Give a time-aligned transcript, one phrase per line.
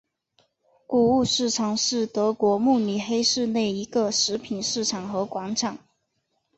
[0.87, 5.77] 谷物市场是德国慕尼黑市内一个食品市场和广场。